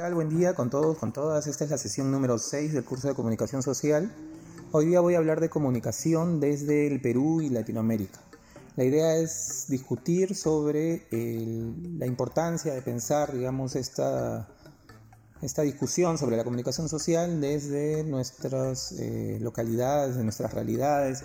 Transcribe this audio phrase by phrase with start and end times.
[0.00, 1.46] Buen día con todos, con todas.
[1.46, 4.10] Esta es la sesión número 6 del curso de comunicación social.
[4.72, 8.18] Hoy día voy a hablar de comunicación desde el Perú y Latinoamérica.
[8.76, 14.48] La idea es discutir sobre la importancia de pensar, digamos, esta,
[15.42, 21.24] esta discusión sobre la comunicación social desde nuestras eh, localidades, de nuestras realidades,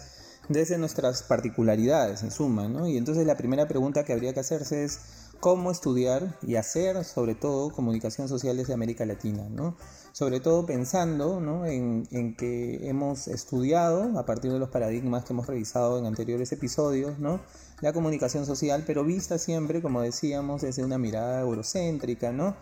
[0.49, 2.89] desde nuestras particularidades, en suma, ¿no?
[2.89, 4.99] Y entonces la primera pregunta que habría que hacerse es
[5.45, 9.77] cómo estudiar y hacer, sobre todo, comunicación social desde América Latina, ¿no?
[10.11, 11.67] Sobre todo pensando ¿no?
[11.67, 16.51] en, en, que hemos estudiado, a partir de los paradigmas que hemos revisado en anteriores
[16.51, 17.41] episodios, ¿no?
[17.81, 22.55] la comunicación social, pero vista siempre, como decíamos, desde una mirada eurocéntrica, ¿no?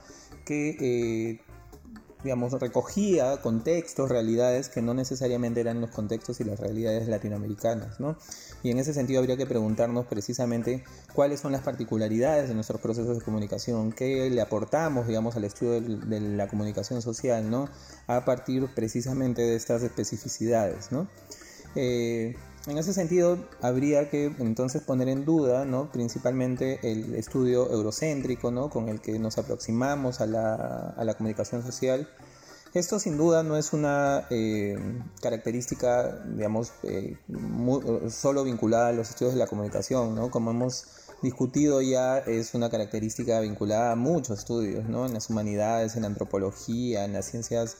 [0.43, 1.52] que eh,
[2.23, 8.17] digamos, recogía contextos, realidades que no necesariamente eran los contextos y las realidades latinoamericanas, ¿no?
[8.63, 10.83] Y en ese sentido habría que preguntarnos precisamente
[11.13, 15.81] cuáles son las particularidades de nuestros procesos de comunicación, qué le aportamos, digamos, al estudio
[15.81, 17.69] de la comunicación social, ¿no?
[18.07, 21.07] A partir precisamente de estas especificidades, ¿no?
[21.75, 22.35] Eh,
[22.67, 25.91] en ese sentido, habría que entonces poner en duda, ¿no?
[25.91, 28.69] principalmente el estudio eurocéntrico, ¿no?
[28.69, 32.07] con el que nos aproximamos a la, a la comunicación social.
[32.73, 34.75] Esto sin duda no es una eh,
[35.21, 37.17] característica, digamos, eh,
[38.09, 40.31] solo vinculada a los estudios de la comunicación, ¿no?
[40.31, 40.87] Como hemos
[41.21, 45.05] discutido ya, es una característica vinculada a muchos estudios, ¿no?
[45.05, 47.77] En las humanidades, en la antropología, en las ciencias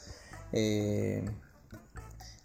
[0.52, 1.26] eh,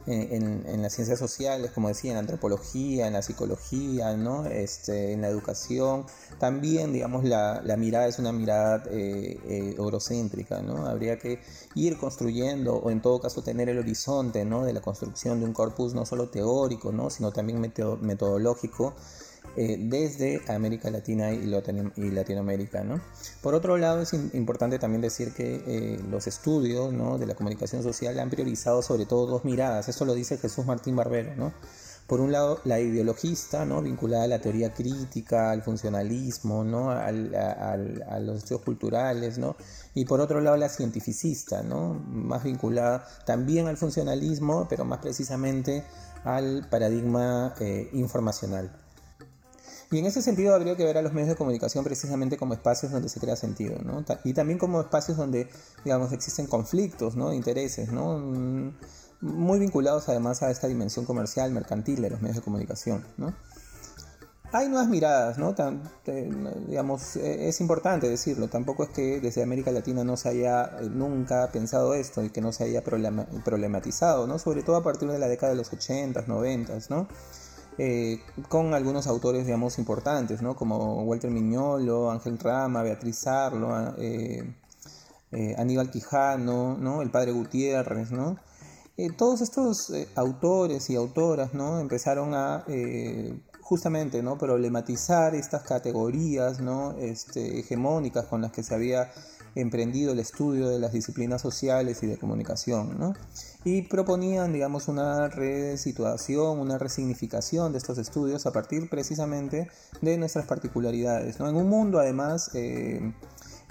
[0.08, 4.46] en, las ciencias sociales, como decía, en la antropología, en la psicología, ¿no?
[4.46, 6.06] este, en la educación.
[6.38, 10.86] También, digamos, la, la mirada es una mirada eh, eh, eurocéntrica, ¿no?
[10.86, 11.40] Habría que
[11.74, 14.64] ir construyendo, o en todo caso tener el horizonte, ¿no?
[14.64, 17.10] De la construcción de un corpus no solo teórico, ¿no?
[17.10, 18.94] Sino también metodológico
[19.60, 21.44] eh, desde América Latina y,
[22.12, 22.84] Latinoamérica.
[22.84, 23.00] ¿no?
[23.42, 28.16] Por otro lado, es importante también decir que eh, los estudios de la comunicación social
[28.20, 29.88] han priorizado sobre todo dos miradas.
[29.88, 31.52] Esto lo dice Jesús Martín Barbero.
[32.06, 37.10] Por un lado, la ideologista, vinculada a la teoría crítica, al funcionalismo, a
[38.20, 39.40] los estudios culturales,
[39.92, 45.82] y por otro lado, la cientificista, más vinculada también al funcionalismo, pero más precisamente
[46.22, 48.87] al paradigma eh, informacional.
[49.90, 52.92] Y en ese sentido habría que ver a los medios de comunicación precisamente como espacios
[52.92, 54.04] donde se crea sentido, ¿no?
[54.24, 55.48] Y también como espacios donde,
[55.84, 57.32] digamos, existen conflictos, ¿no?
[57.32, 58.18] Intereses, ¿no?
[58.18, 58.74] Mm,
[59.20, 63.34] muy vinculados además a esta dimensión comercial, mercantil de los medios de comunicación, ¿no?
[64.50, 65.54] Hay nuevas miradas, ¿no?
[66.66, 70.88] digamos, e, es importante decirlo, tampoco es que desde América Latina no se haya eh,
[70.90, 74.38] nunca pensado esto y que no se haya problematizado, ¿no?
[74.38, 77.08] Sobre todo a partir de la década de los 80, 90, ¿no?
[77.78, 80.56] Eh, con algunos autores, digamos, importantes, ¿no?
[80.56, 84.52] Como Walter Miñolo, Ángel Rama, Beatriz Arlo, eh,
[85.30, 87.02] eh, Aníbal Quijano, ¿no?
[87.02, 88.36] El padre Gutiérrez, ¿no?
[89.16, 91.78] todos estos autores y autoras, ¿no?
[91.78, 92.64] Empezaron a
[93.60, 94.38] justamente, ¿no?
[94.38, 96.92] Problematizar estas categorías, ¿no?
[96.98, 99.12] Este, hegemónicas con las que se había
[99.54, 103.14] emprendido el estudio de las disciplinas sociales y de comunicación, ¿no?
[103.68, 109.68] Y proponían, digamos, una resituación, una resignificación de estos estudios a partir precisamente
[110.00, 111.50] de nuestras particularidades, ¿no?
[111.50, 113.12] En un mundo, además, eh,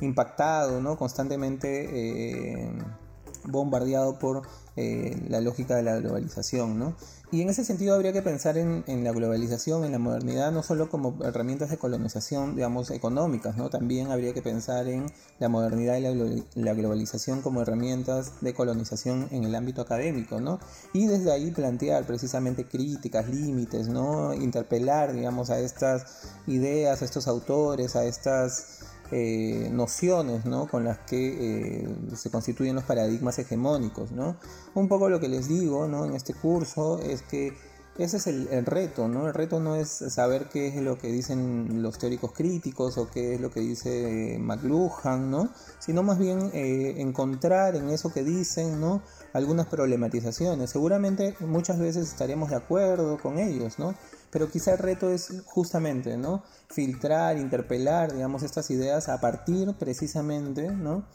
[0.01, 0.97] impactado, ¿no?
[0.97, 2.71] Constantemente eh,
[3.47, 4.43] bombardeado por
[4.75, 6.95] eh, la lógica de la globalización, ¿no?
[7.29, 10.89] Y en ese sentido habría que pensar en, la globalización, en la modernidad, no solo
[10.89, 13.69] como herramientas de colonización, digamos, económicas, ¿no?
[13.69, 15.07] También habría que pensar en
[15.39, 20.59] la modernidad y la, globalización como herramientas de colonización en el ámbito académico, ¿no?
[20.93, 24.33] Y desde ahí plantear precisamente críticas, límites, ¿no?
[24.33, 28.79] Interpelar, digamos, a estas ideas, a estos autores, a estas
[29.11, 30.67] eh, nociones ¿no?
[30.67, 34.11] con las que eh, se constituyen los paradigmas hegemónicos.
[34.11, 34.37] ¿no?
[34.75, 36.05] Un poco lo que les digo ¿no?
[36.05, 37.53] en este curso es que
[37.97, 39.27] ese es el, reto, ¿no?
[39.27, 43.35] El reto no es saber qué es lo que dicen los teóricos críticos o qué
[43.35, 45.49] es lo que dice McLuhan, ¿no?
[45.79, 49.01] Sino más bien eh, encontrar en eso que dicen, ¿no?
[49.33, 50.69] Algunas problematizaciones.
[50.69, 53.95] Seguramente muchas veces estaremos de acuerdo con ellos, ¿no?
[54.29, 56.43] Pero quizá el reto es justamente, ¿no?
[56.69, 61.05] Filtrar, interpelar, digamos, estas ideas a partir precisamente, ¿no?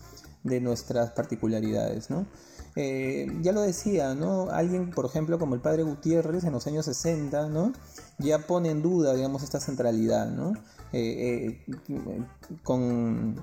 [0.42, 2.26] De nuestras particularidades, ¿no?
[2.74, 4.50] Eh, ya lo decía, ¿no?
[4.50, 7.72] Alguien, por ejemplo, como el padre Gutiérrez en los años 60, ¿no?
[8.18, 10.54] Ya pone en duda, digamos, esta centralidad, ¿no?
[10.92, 12.26] Eh, eh,
[12.62, 13.36] con,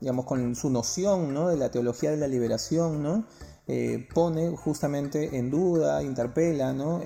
[0.00, 1.48] digamos, con su noción, ¿no?
[1.48, 3.24] De la teología de la liberación, ¿no?
[4.12, 7.00] pone justamente en duda, interpela, ¿no?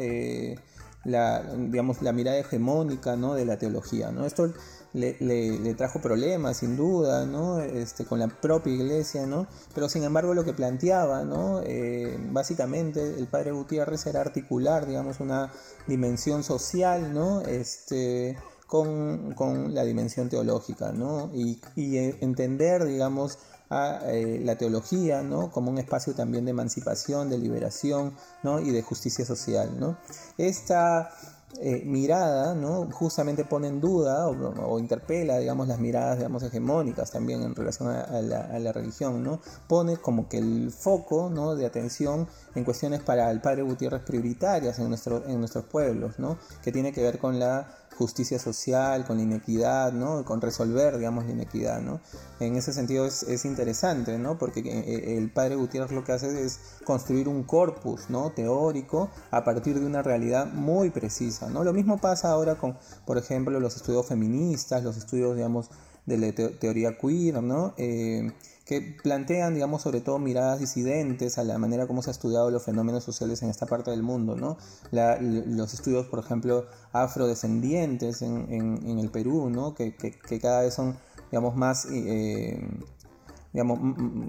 [1.05, 3.35] la, digamos, la mirada hegemónica ¿no?
[3.35, 4.11] de la teología.
[4.11, 4.27] ¿no?
[4.27, 4.53] Esto
[4.95, 7.61] le, trajo problemas, sin duda, ¿no?
[7.61, 9.47] este, con la propia iglesia, ¿no?
[9.75, 11.61] pero sin embargo lo que planteaba, ¿no?
[11.65, 15.53] Eh, básicamente el padre Gutiérrez era articular digamos, una
[15.87, 17.43] dimensión social ¿no?
[17.43, 18.37] este,
[18.67, 21.31] con, la dimensión teológica ¿no?
[21.35, 23.39] y, entender digamos,
[23.71, 25.51] a eh, la teología ¿no?
[25.51, 28.61] como un espacio también de emancipación, de liberación ¿no?
[28.61, 29.79] y de justicia social.
[29.79, 29.99] ¿no?
[30.37, 31.11] Esta
[31.61, 32.89] eh, mirada ¿no?
[32.93, 38.21] justamente pone en duda o, interpela digamos, las miradas digamos, hegemónicas también en relación a,
[38.21, 39.25] la, religión.
[39.25, 39.41] ¿no?
[39.67, 41.57] Pone como que el foco ¿no?
[41.57, 46.39] de atención en cuestiones para el padre Gutiérrez prioritarias en, nuestro, en nuestros pueblos, ¿no?
[46.63, 47.67] que tiene que ver con la
[47.99, 50.25] justicia social, con la inequidad, ¿no?
[50.25, 51.81] con resolver, digamos, la inequidad.
[51.81, 52.01] ¿no?
[52.39, 54.39] En ese sentido es, es interesante, ¿no?
[54.39, 58.31] porque eh, eh, el padre Gutiérrez lo que hace es construir un corpus ¿no?
[58.31, 61.51] teórico a partir de una realidad muy precisa.
[61.51, 61.65] ¿no?
[61.65, 65.71] Lo mismo pasa ahora con, por ejemplo, los estudios feministas, los estudios, digamos,
[66.07, 67.75] de la teoría queer, ¿no?
[67.77, 68.33] Eh,
[68.69, 72.63] que plantean, digamos, sobre todo miradas disidentes a la manera como se ha estudiado los
[72.63, 74.59] fenómenos sociales en esta parte del mundo, ¿no?
[74.93, 79.75] los estudios, por ejemplo, afrodescendientes en, en, el Perú, ¿no?
[79.75, 80.99] Que, que, cada vez son,
[81.31, 81.87] digamos, más...
[81.91, 82.61] Eh,
[83.55, 83.79] digamos,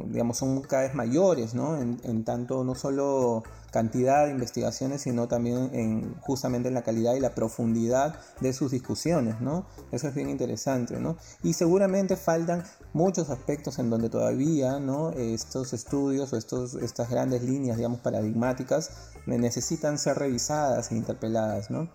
[0.09, 1.77] digamos, son cada vez mayores, ¿no?
[1.77, 7.15] En, en, tanto no solo cantidad de investigaciones, sino también en, justamente en la calidad
[7.15, 9.65] y la profundidad de sus discusiones, ¿no?
[9.91, 11.17] Eso es bien interesante, ¿no?
[11.43, 12.63] Y seguramente faltan
[12.93, 15.11] muchos aspectos en donde todavía, ¿no?
[15.11, 18.91] Estos estudios o estos, estas grandes líneas, digamos, paradigmáticas
[19.25, 21.89] necesitan ser revisadas e interpeladas, ¿no?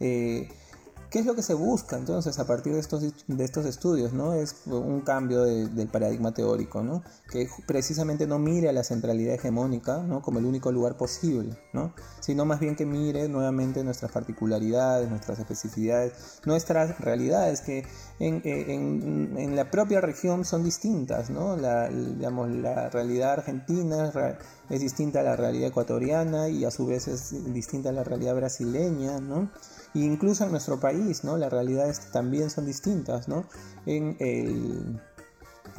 [0.00, 0.48] Eh,
[1.10, 4.12] ¿Qué es lo que se busca entonces a partir de estos, de estos estudios?
[4.12, 4.34] ¿no?
[4.34, 7.02] Es un cambio del paradigma teórico, ¿no?
[7.30, 10.20] que precisamente no mire a la centralidad hegemónica ¿no?
[10.20, 11.94] como el único lugar posible, ¿no?
[12.20, 17.86] sino más bien que mire nuevamente nuestras particularidades, nuestras especificidades, nuestras realidades que
[18.18, 21.30] en, en, en la propia región son distintas.
[21.30, 21.56] ¿no?
[21.56, 24.12] La, digamos, la realidad argentina
[24.68, 28.34] es distinta a la realidad ecuatoriana y a su vez es distinta a la realidad
[28.34, 29.20] brasileña.
[29.20, 29.50] ¿no?
[29.94, 31.36] Incluso en nuestro país, ¿no?
[31.36, 33.44] Las realidades también son distintas, ¿no?
[33.86, 35.00] En el,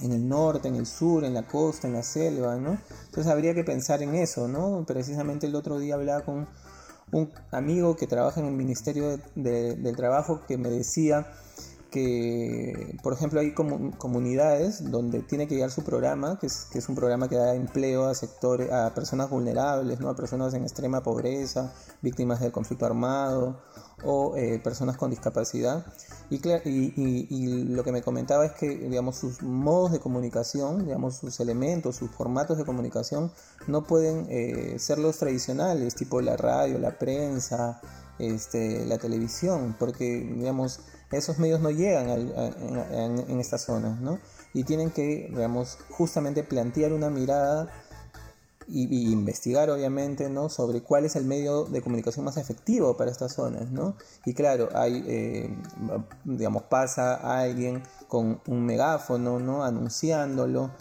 [0.02, 2.78] en el norte, en el sur, en la costa, en la selva, ¿no?
[3.06, 4.84] Entonces habría que pensar en eso, ¿no?
[4.86, 6.48] Precisamente el otro día hablaba con
[7.12, 11.28] un amigo que trabaja en el Ministerio del Trabajo que me decía
[11.90, 17.28] que, por ejemplo, hay comunidades donde tiene que llegar su programa, que es, un programa
[17.28, 20.10] que da empleo a sectores, a personas vulnerables, ¿no?
[20.10, 23.62] a personas en extrema pobreza, víctimas del conflicto armado
[24.04, 25.86] o eh, personas con discapacidad.
[26.30, 26.40] Y,
[27.74, 32.12] lo que me comentaba es que digamos, sus modos de comunicación, digamos, sus elementos, sus
[32.12, 33.32] formatos de comunicación
[33.68, 37.82] no pueden eh, ser los tradicionales, tipo la radio, la prensa,
[38.20, 40.82] este, la televisión, porque digamos,
[41.12, 44.20] esos medios no llegan en, estas zonas, ¿no?
[44.54, 47.70] Y tienen que, digamos, justamente plantear una mirada
[48.68, 50.50] y, investigar, obviamente, ¿no?
[50.50, 53.96] Sobre cuál es el medio de comunicación más efectivo para estas zonas, ¿no?
[54.26, 55.58] Y claro, hay, eh,
[56.24, 59.64] digamos, pasa alguien con un megáfono, ¿no?
[59.64, 60.72] Anunciándolo,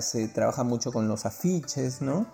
[0.00, 2.26] se trabaja mucho con los afiches, ¿no?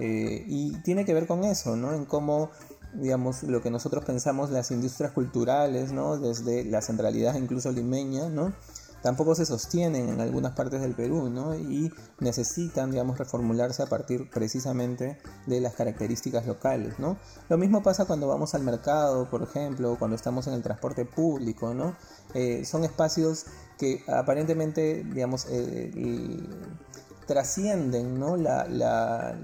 [0.00, 1.92] Eh, y tiene que ver con eso, ¿no?
[1.92, 2.50] En cómo
[2.94, 6.18] digamos, lo que nosotros pensamos las industrias culturales, ¿no?
[6.18, 8.52] Desde la centralidad incluso limeña, ¿no?
[9.02, 11.54] Tampoco se sostienen en algunas partes del Perú, ¿no?
[11.54, 17.16] Y necesitan, digamos, reformularse a partir precisamente de las características locales, ¿no?
[17.48, 21.72] Lo mismo pasa cuando vamos al mercado, por ejemplo, cuando estamos en el transporte público,
[21.72, 21.96] ¿no?
[22.34, 23.46] Eh, son espacios
[23.78, 26.46] que aparentemente, digamos, eh,
[27.26, 28.36] trascienden, ¿no?
[28.36, 29.34] la, la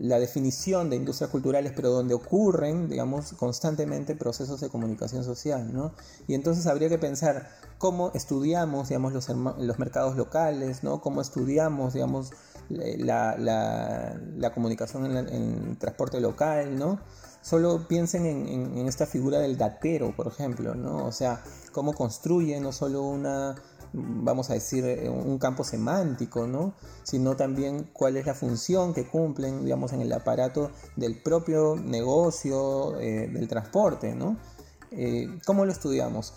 [0.00, 5.92] la definición de industrias culturales, pero donde ocurren, digamos, constantemente procesos de comunicación social, ¿no?
[6.26, 11.02] Y entonces habría que pensar cómo estudiamos, digamos, los, mercados locales, ¿no?
[11.02, 12.30] Cómo estudiamos, digamos,
[12.70, 16.98] la, la, comunicación en, el transporte local, ¿no?
[17.42, 21.04] Solo piensen en, en, esta figura del datero, por ejemplo, ¿no?
[21.04, 21.42] O sea,
[21.72, 23.54] cómo construye no solo una
[23.92, 26.74] vamos a decir, eh, un campo semántico, ¿no?
[27.02, 32.98] sino también cuál es la función que cumplen, digamos, en el aparato del propio negocio
[33.00, 34.36] eh, del transporte, ¿no?
[34.90, 36.34] Eh, ¿Cómo lo estudiamos?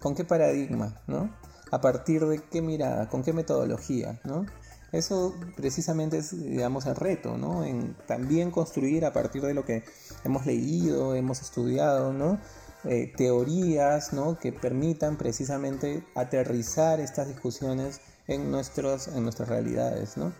[0.00, 1.00] ¿Con qué paradigma?
[1.06, 1.30] ¿no?
[1.70, 3.08] ¿A partir de qué mirada?
[3.08, 4.20] ¿Con qué metodología?
[4.24, 4.46] ¿no?
[4.92, 7.64] Eso precisamente es, digamos, el reto, ¿no?
[7.64, 9.84] En también construir a partir de lo que
[10.24, 12.38] hemos leído, hemos estudiado, ¿no?
[12.84, 14.38] Eh, teorías ¿no?
[14.38, 20.16] que permitan precisamente aterrizar estas discusiones en, nuestros, en nuestras realidades.
[20.16, 20.32] ¿no?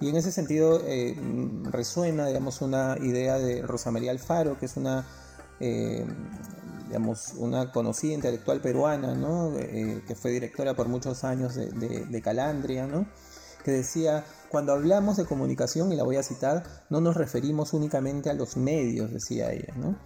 [0.00, 1.14] Y en ese sentido eh,
[1.70, 5.06] resuena, digamos, una idea de Rosa María Alfaro, que es una,
[5.60, 6.04] eh,
[6.88, 9.56] digamos, una conocida intelectual peruana, ¿no?
[9.56, 11.68] Eh, que fue directora por muchos años de,
[12.06, 13.06] de Calandria, ¿no?
[13.62, 18.30] que decía, cuando hablamos de comunicación, y la voy a citar, no nos referimos únicamente
[18.30, 19.96] a los medios, decía ella, ¿no?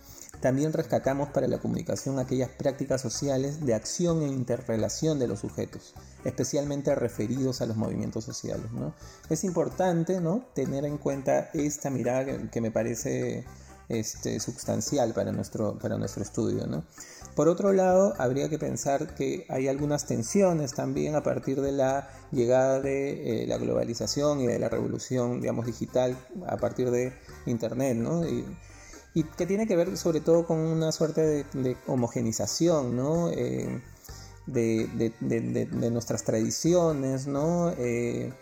[0.40, 5.94] También rescatamos para la comunicación aquellas prácticas sociales de acción e interrelación de los sujetos,
[6.24, 8.70] especialmente referidos a los movimientos sociales.
[8.72, 8.94] ¿no?
[9.30, 10.46] Es importante ¿no?
[10.54, 13.44] tener en cuenta esta mirada que me parece
[13.88, 16.66] este, sustancial para nuestro, para nuestro estudio.
[16.66, 16.84] ¿no?
[17.34, 22.08] Por otro lado, habría que pensar que hay algunas tensiones también a partir de la
[22.30, 26.16] llegada de eh, la globalización y de la revolución digamos, digital
[26.46, 27.12] a partir de
[27.46, 27.96] Internet.
[27.96, 28.22] ¿no?
[29.24, 33.30] Que tiene que ver sobre todo con una suerte de, homogenización, ¿no?
[33.30, 33.82] Eh,
[34.46, 37.72] de, nuestras tradiciones, ¿no?
[37.78, 38.32] Eh,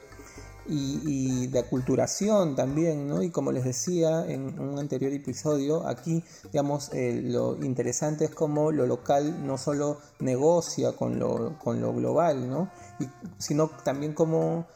[0.66, 3.22] y, de aculturación también, ¿no?
[3.22, 8.72] Y como les decía en un anterior episodio, aquí, digamos, eh, lo interesante es cómo
[8.72, 12.70] lo local no solo negocia con lo, con lo global, ¿no?
[12.98, 14.66] Y, sino también cómo,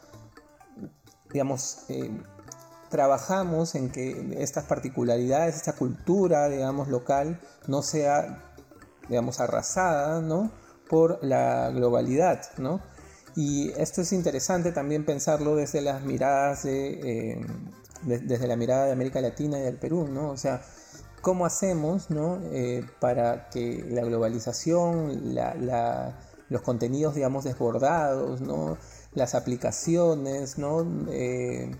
[1.33, 1.79] digamos,
[2.89, 8.51] trabajamos en que estas particularidades, esta cultura, digamos, local, no sea,
[9.07, 10.51] digamos, arrasada, ¿no?
[10.89, 12.81] Por la globalidad, ¿no?
[13.35, 17.45] Y esto es interesante también pensarlo desde las miradas de, eh,
[18.03, 20.31] desde la mirada de América Latina y del Perú, ¿no?
[20.31, 20.61] O sea,
[21.21, 22.39] ¿cómo hacemos, ¿no?
[22.51, 25.35] Eh, para que la globalización,
[26.49, 28.77] los contenidos, digamos, desbordados, ¿no?
[29.13, 30.85] Las aplicaciones, ¿no?
[31.11, 31.71] Eh,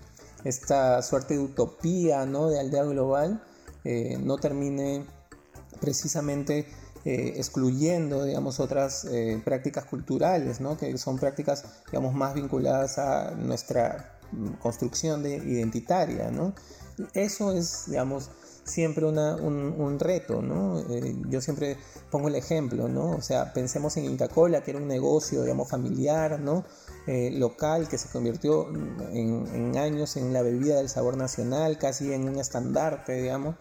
[0.44, 2.50] esta suerte de utopía ¿no?
[2.50, 3.44] de aldea global
[3.84, 5.06] eh, no termine
[5.80, 6.68] precisamente
[7.06, 10.78] eh, excluyendo digamos, otras eh, prácticas culturales, ¿no?
[10.78, 16.30] que son prácticas digamos, más vinculadas a nuestra mm, construcción de identitaria.
[16.32, 16.54] ¿no?
[17.14, 18.30] Eso es digamos,
[18.70, 20.80] siempre una, un, reto, ¿no?
[20.90, 21.78] Eh, yo siempre
[22.10, 23.12] pongo el ejemplo, ¿no?
[23.12, 26.64] O sea, pensemos en Inca Cola, que era un negocio, digamos, familiar, ¿no?
[27.08, 28.70] Eh, local, que se convirtió
[29.12, 33.56] en, años en la bebida del sabor nacional, casi en un estandarte, digamos,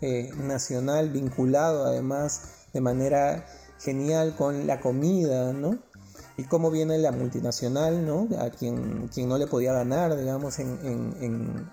[0.00, 3.46] eh, nacional, vinculado además de manera
[3.78, 5.78] genial con la comida, ¿no?
[6.36, 8.28] Y cómo viene la multinacional, ¿no?
[8.38, 11.70] A quien, quien no le podía ganar, digamos, en,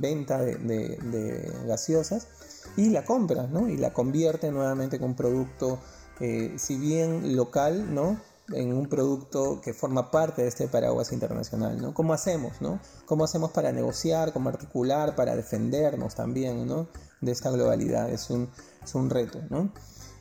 [0.00, 2.28] venta de, gaseosas,
[2.76, 3.68] y la compra, ¿no?
[3.68, 5.78] Y la convierte nuevamente en un producto,
[6.20, 8.20] eh, si bien local, ¿no?
[8.52, 11.92] En un producto que forma parte de este paraguas internacional, ¿no?
[11.92, 12.78] ¿Cómo hacemos, ¿no?
[13.04, 16.86] ¿Cómo hacemos para negociar, cómo articular, para defendernos también, ¿no?
[17.20, 18.48] De esta globalidad, es un,
[18.84, 19.72] es un reto, ¿no?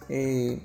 [0.09, 0.63] Eh,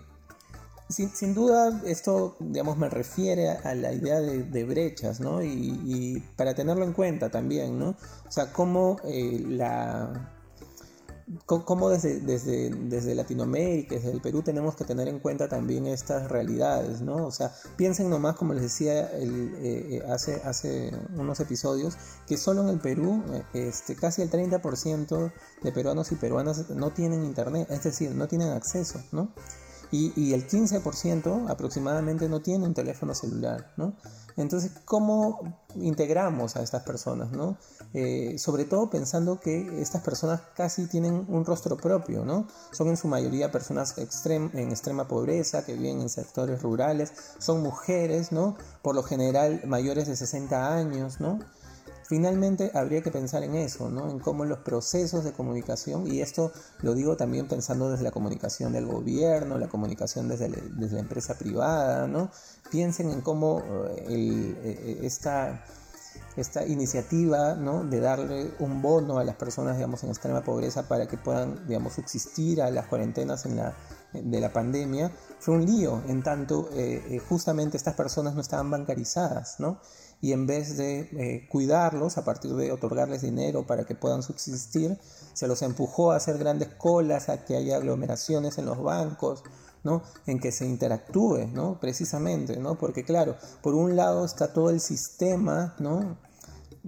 [0.90, 5.42] sin, duda, esto, digamos, me refiere a, la idea de, brechas, ¿no?
[5.42, 7.90] Y, para tenerlo en cuenta también, ¿no?
[8.26, 10.36] O sea, cómo eh, la...
[11.46, 16.28] Cómo desde, desde, desde, Latinoamérica, desde el Perú, tenemos que tener en cuenta también estas
[16.28, 17.24] realidades, ¿no?
[17.24, 22.36] O sea, piensen nomás, como les decía el, eh, eh, hace, hace unos episodios, que
[22.36, 23.22] solo en el Perú
[23.54, 25.32] este, casi el 30%
[25.62, 29.32] de peruanos y peruanas no tienen internet, es decir, no tienen acceso, ¿no?
[29.92, 33.94] Y, el 15% aproximadamente no tiene un teléfono celular, ¿no?
[34.36, 35.40] Entonces, ¿cómo
[35.74, 37.56] integramos a estas personas, ¿no?
[37.92, 42.46] Eh, sobre todo pensando que estas personas casi tienen un rostro propio, ¿no?
[42.70, 48.30] Son en su mayoría personas en extrema pobreza, que viven en sectores rurales, son mujeres,
[48.30, 48.56] ¿no?
[48.82, 51.40] Por lo general mayores de 60 años, ¿no?
[52.10, 54.10] Finalmente habría que pensar en eso, ¿no?
[54.10, 56.50] en cómo los procesos de comunicación, y esto
[56.82, 62.08] lo digo también pensando desde la comunicación del gobierno, la comunicación desde, la empresa privada,
[62.08, 62.28] ¿no?
[62.68, 63.62] piensen en cómo
[63.96, 65.64] eh, eh, esta,
[66.36, 67.84] esta iniciativa ¿no?
[67.84, 71.92] de darle un bono a las personas digamos, en extrema pobreza para que puedan digamos,
[71.92, 73.76] subsistir a las cuarentenas en la,
[74.14, 79.60] de la pandemia fue un lío, en tanto eh, justamente estas personas no estaban bancarizadas,
[79.60, 79.78] ¿no?
[80.20, 84.98] Y en vez de eh, cuidarlos a partir de otorgarles dinero para que puedan subsistir,
[85.32, 89.42] se los empujó a hacer grandes colas, a que haya aglomeraciones en los bancos,
[89.82, 90.02] ¿no?
[90.26, 91.80] en que se interactúe, ¿no?
[91.80, 92.76] precisamente, ¿no?
[92.76, 96.18] porque claro, por un lado está todo el sistema ¿no?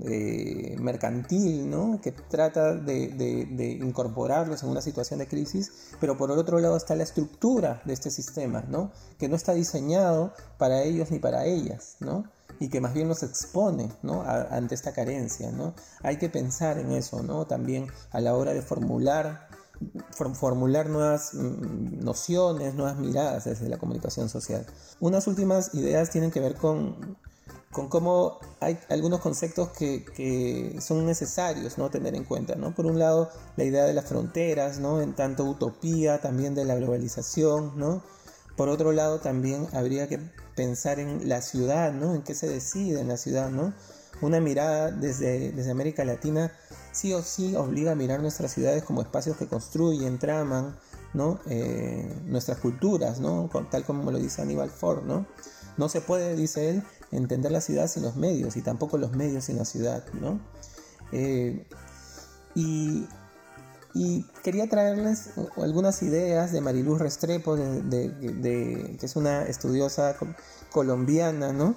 [0.00, 2.00] Eh, mercantil, ¿no?
[2.02, 5.70] que trata de, de, incorporarlos en una situación de crisis,
[6.00, 8.90] pero por el otro lado está la estructura de este sistema, ¿no?
[9.18, 11.96] que no está diseñado para ellos ni para ellas.
[12.00, 12.24] ¿no?
[12.62, 13.90] Y que más bien nos expone
[14.50, 15.52] ante esta carencia.
[16.04, 17.45] Hay que pensar en eso ¿no?
[17.45, 19.49] también a la hora de formular,
[20.04, 24.64] formular nuevas mm, nociones, nuevas miradas desde la comunicación social.
[25.00, 27.16] Unas últimas ideas tienen que ver con,
[27.73, 31.90] con cómo hay algunos conceptos que, son necesarios ¿no?
[31.90, 32.54] tener en cuenta.
[32.76, 38.02] Por un lado, la idea de las fronteras, en tanto utopía también de la globalización.
[38.57, 40.21] Por otro lado, también habría que
[40.54, 42.14] pensar en la ciudad, ¿no?
[42.14, 43.50] en qué se decide en la ciudad.
[43.50, 43.73] ¿no?
[44.21, 46.52] Una mirada desde, desde América Latina
[46.92, 50.76] sí o sí obliga a mirar nuestras ciudades como espacios que construyen, traman
[51.14, 51.40] ¿no?
[51.47, 53.50] Eh, nuestras culturas, ¿no?
[53.71, 55.04] tal como lo dice Aníbal Ford.
[55.04, 55.26] ¿no?
[55.76, 59.44] no se puede, dice él, entender la ciudad sin los medios y tampoco los medios
[59.44, 60.40] sin la ciudad, ¿no?
[61.12, 61.66] Eh,
[62.54, 63.06] y,
[64.42, 70.16] quería traerles algunas ideas de Mariluz Restrepo, de, que es una estudiosa
[70.70, 71.75] colombiana, ¿no?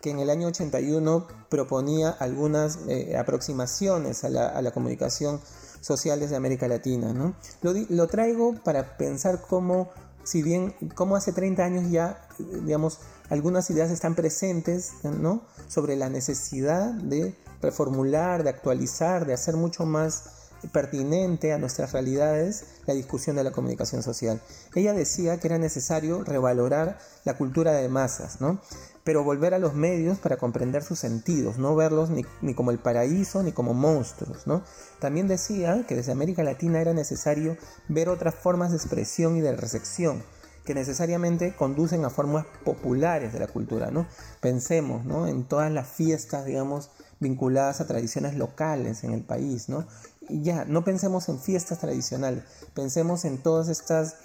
[0.00, 5.40] que en el año 81 proponía algunas eh, aproximaciones a la, comunicación
[5.80, 7.12] social desde América Latina.
[7.12, 7.34] ¿no?
[7.62, 9.90] Lo, lo, traigo para pensar cómo,
[10.22, 15.42] si bien, cómo hace 30 años ya, digamos, algunas ideas están presentes ¿no?
[15.66, 20.37] sobre la necesidad de reformular, de actualizar, de hacer mucho más
[20.72, 24.40] pertinente a nuestras realidades la discusión de la comunicación social.
[24.74, 28.60] Ella decía que era necesario revalorar la cultura de masas, ¿no?
[29.04, 32.78] pero volver a los medios para comprender sus sentidos, no verlos ni, ni, como el
[32.78, 34.46] paraíso ni como monstruos.
[34.46, 34.62] ¿no?
[35.00, 37.56] También decía que desde América Latina era necesario
[37.88, 40.22] ver otras formas de expresión y de recepción
[40.68, 44.06] que necesariamente conducen a formas populares de la cultura, ¿no?
[44.42, 45.26] Pensemos, ¿no?
[45.26, 49.86] En todas las fiestas, digamos, vinculadas a tradiciones locales en el país, ¿no?
[50.28, 52.44] Ya, no pensemos en fiestas tradicionales,
[52.74, 54.16] pensemos en todas estas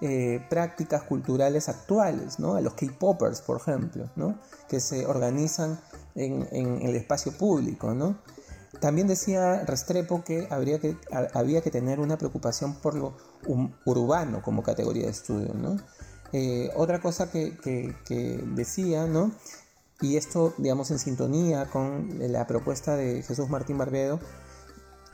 [0.00, 2.56] eh, prácticas culturales actuales, ¿no?
[2.56, 4.38] A los K-Poppers, por ejemplo, ¿no?
[4.68, 5.80] Que se organizan
[6.14, 8.16] en, en el espacio público, ¿no?
[8.82, 10.96] También decía Restrepo que, habría que
[11.34, 13.16] había que tener una preocupación por lo
[13.84, 15.54] urbano como categoría de estudio.
[15.54, 15.76] ¿no?
[16.32, 19.30] Eh, otra cosa que, que, decía, ¿no?
[20.00, 24.18] y esto digamos en sintonía con la propuesta de Jesús Martín Barbedo,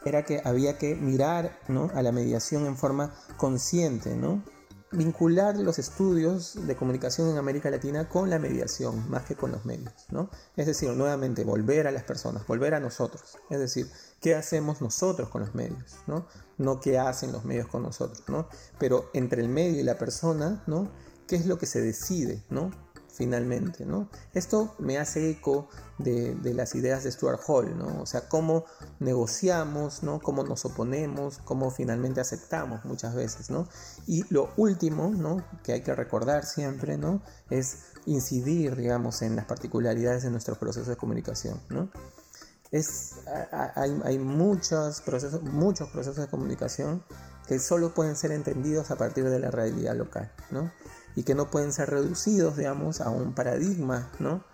[0.08, 1.90] era que había que mirar ¿no?
[1.94, 4.42] a la mediación en forma consciente, ¿no?
[4.90, 9.64] vincular los estudios de comunicación en América Latina con la mediación, más que con los
[9.64, 10.30] medios, ¿no?
[10.56, 13.90] Es decir, nuevamente volver a las personas, volver a nosotros, es decir,
[14.20, 16.26] qué hacemos nosotros con los medios, ¿no?
[16.56, 18.48] No qué hacen los medios con nosotros, ¿no?
[18.78, 20.88] Pero entre el medio y la persona, ¿no?
[21.26, 22.70] ¿Qué es lo que se decide, ¿no?
[23.18, 24.08] Finalmente, ¿no?
[24.32, 28.00] Esto me hace eco de, las ideas de Stuart Hall, ¿no?
[28.00, 28.64] O sea, cómo
[29.00, 30.20] negociamos, ¿no?
[30.20, 33.68] Cómo nos oponemos, cómo finalmente aceptamos muchas veces, ¿no?
[34.06, 35.44] Y lo último, ¿no?
[35.64, 37.20] Que hay que recordar siempre, ¿no?
[37.50, 41.90] Es incidir, digamos, en las particularidades de nuestros procesos de comunicación, ¿no?
[42.70, 43.14] Es,
[43.74, 47.02] hay, hay muchos, procesos, muchos procesos de comunicación
[47.48, 50.70] que solo pueden ser entendidos a partir de la realidad local, ¿no?
[51.18, 54.44] Y que no pueden ser reducidos, digamos, a un paradigma, ¿no?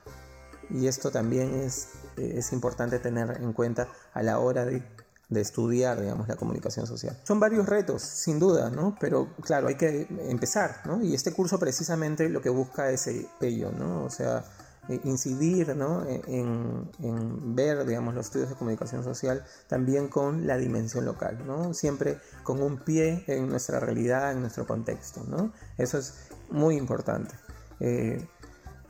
[0.70, 4.83] Y esto también es, es importante tener en cuenta a la hora de,
[5.29, 7.20] de, estudiar, digamos, la comunicación social.
[7.24, 8.96] Son varios retos, sin duda, ¿no?
[8.98, 11.05] Pero claro, hay que empezar, ¿no?
[11.05, 13.11] Y este curso precisamente lo que busca es
[13.42, 14.03] ello, ¿no?
[14.03, 14.42] O sea,
[14.88, 16.05] eh, incidir ¿no?
[16.05, 21.38] E, en, en, ver digamos, los estudios de comunicación social también con la dimensión local,
[21.46, 21.72] ¿no?
[21.72, 25.24] siempre con un pie en nuestra realidad, en nuestro contexto.
[25.27, 25.53] ¿no?
[25.79, 26.14] Eso es
[26.55, 27.35] muy importante.
[27.81, 28.27] Eh,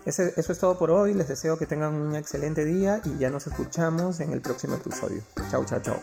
[0.05, 3.47] eso es todo por hoy, les deseo que tengan un excelente día y ya nos
[3.47, 5.23] escuchamos en el próximo episodio.
[5.51, 6.01] Chao, chao, chao.